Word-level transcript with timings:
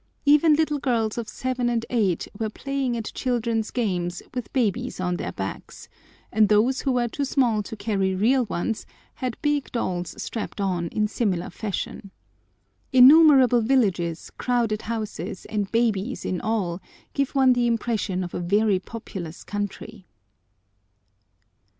Even 0.25 0.55
little 0.55 0.79
girls 0.79 1.15
of 1.19 1.29
seven 1.29 1.69
and 1.69 1.85
eight 1.91 2.27
were 2.39 2.49
playing 2.49 2.97
at 2.97 3.13
children's 3.13 3.69
games 3.69 4.23
with 4.33 4.51
babies 4.51 4.99
on 4.99 5.17
their 5.17 5.31
backs, 5.31 5.89
and 6.31 6.49
those 6.49 6.81
who 6.81 6.93
were 6.93 7.07
too 7.07 7.23
small 7.23 7.61
to 7.61 7.75
carry 7.75 8.15
real 8.15 8.45
ones 8.45 8.87
had 9.13 9.37
big 9.43 9.71
dolls 9.71 10.19
strapped 10.19 10.59
on 10.59 10.87
in 10.87 11.07
similar 11.07 11.51
fashion. 11.51 12.09
Innumerable 12.91 13.61
villages, 13.61 14.31
crowded 14.39 14.81
houses, 14.81 15.45
and 15.45 15.71
babies 15.71 16.25
in 16.25 16.41
all, 16.41 16.81
give 17.13 17.35
one 17.35 17.53
the 17.53 17.67
impression 17.67 18.23
of 18.23 18.33
a 18.33 18.39
very 18.39 18.79
populous 18.79 19.43
country. 19.43 20.07